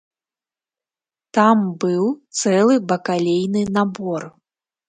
Там 1.37 1.57
быў 1.85 2.03
цэлы 2.39 2.75
бакалейны 2.93 3.61
набор. 3.77 4.21